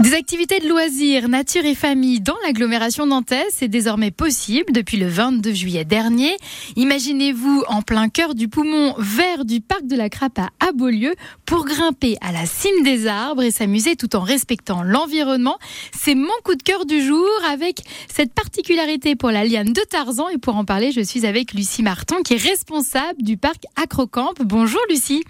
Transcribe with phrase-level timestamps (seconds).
[0.00, 5.06] Des activités de loisirs, nature et famille dans l'agglomération nantaise, c'est désormais possible depuis le
[5.06, 6.36] 22 juillet dernier.
[6.76, 11.14] Imaginez-vous en plein cœur du poumon vert du parc de la Crape à Beaulieu
[11.46, 15.58] pour grimper à la cime des arbres et s'amuser tout en respectant l'environnement.
[15.92, 17.80] C'est mon coup de cœur du jour avec
[18.12, 21.82] cette particularité pour la liane de Tarzan et pour en parler, je suis avec Lucie
[21.82, 24.32] Martin qui est responsable du parc Acrocamp.
[24.40, 25.22] Bonjour Lucie.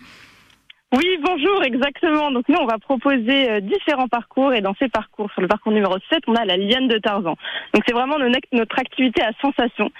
[0.96, 2.30] Oui, bonjour, exactement.
[2.30, 5.72] Donc nous, on va proposer euh, différents parcours et dans ces parcours, sur le parcours
[5.72, 7.34] numéro 7, on a la liane de Tarzan.
[7.74, 8.16] Donc c'est vraiment
[8.52, 9.90] notre activité à sensation.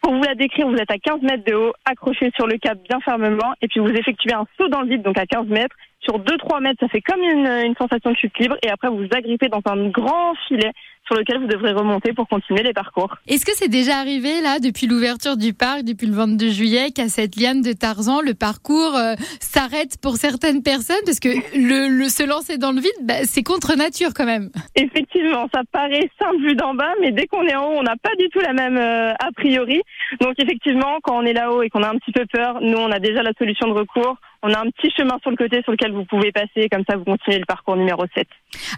[0.00, 2.78] Pour vous la décrire, vous êtes à 15 mètres de haut, accroché sur le cap
[2.88, 5.76] bien fermement, et puis vous effectuez un saut dans le vide, donc à 15 mètres.
[6.00, 8.98] Sur 2-3 mètres, ça fait comme une, une sensation de chute libre, et après vous
[8.98, 10.72] vous agrippez dans un grand filet
[11.10, 13.16] sur lequel vous devrez remonter pour continuer les parcours.
[13.26, 17.08] Est-ce que c'est déjà arrivé là depuis l'ouverture du parc, depuis le 22 juillet, qu'à
[17.08, 21.02] cette liane de Tarzan, le parcours euh, s'arrête pour certaines personnes?
[21.04, 24.50] Parce que le, se lancer dans le vide, bah, c'est contre nature quand même.
[24.76, 27.96] Effectivement, ça paraît simple vu d'en bas, mais dès qu'on est en haut, on n'a
[27.96, 29.82] pas du tout la même euh, a priori.
[30.20, 32.90] Donc effectivement, quand on est là-haut et qu'on a un petit peu peur, nous on
[32.90, 34.16] a déjà la solution de recours.
[34.42, 36.96] On a un petit chemin sur le côté sur lequel vous pouvez passer, comme ça
[36.96, 38.26] vous continuez le parcours numéro 7.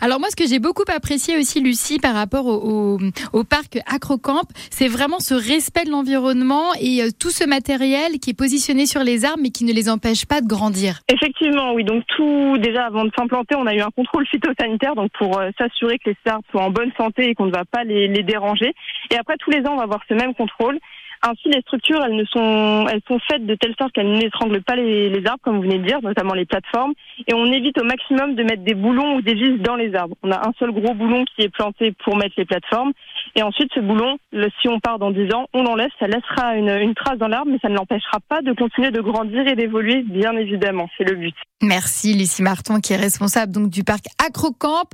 [0.01, 2.99] Alors moi, ce que j'ai beaucoup apprécié aussi, Lucie, par rapport au,
[3.33, 8.31] au, parc Acrocamp, c'est vraiment ce respect de l'environnement et euh, tout ce matériel qui
[8.31, 10.99] est positionné sur les arbres, mais qui ne les empêche pas de grandir.
[11.09, 11.85] Effectivement, oui.
[11.85, 15.51] Donc tout, déjà avant de s'implanter, on a eu un contrôle phytosanitaire, donc pour euh,
[15.59, 18.23] s'assurer que les arbres soient en bonne santé et qu'on ne va pas les, les
[18.25, 18.75] déranger.
[19.13, 20.79] Et après, tous les ans, on va avoir ce même contrôle.
[21.25, 24.75] Ainsi, les structures, elles ne sont, elles sont faites de telle sorte qu'elles n'étranglent pas
[24.75, 26.95] les, les, arbres, comme vous venez de dire, notamment les plateformes.
[27.29, 30.17] Et on évite au maximum de mettre des boulons ou des vis dans les arbres.
[30.25, 32.93] On a un seul gros boulon qui est planté pour mettre les plateformes.
[33.35, 34.19] Et ensuite, ce boulon,
[34.61, 37.59] si on part dans 10 ans, on l'enlève, ça laissera une, trace dans l'arbre, mais
[37.63, 40.89] ça ne l'empêchera pas de continuer de grandir et d'évoluer, bien évidemment.
[40.99, 41.35] C'est le but.
[41.63, 44.89] Merci Lucie Marton qui est responsable donc du parc Acrocamp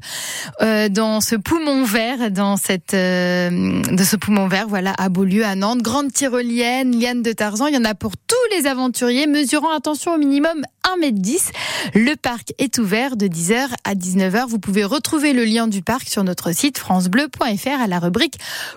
[0.61, 3.49] euh, dans ce poumon vert dans cette euh,
[3.91, 7.75] de ce poumon vert voilà à Beaulieu à Nantes grande tyrolienne liane de Tarzan il
[7.75, 10.63] y en a pour tous les aventuriers mesurant attention au minimum
[11.01, 11.53] 1m10
[11.95, 16.07] le parc est ouvert de 10h à 19h vous pouvez retrouver le lien du parc
[16.07, 17.99] sur notre site francebleu.fr à la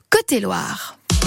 [0.09, 0.97] Côté Loire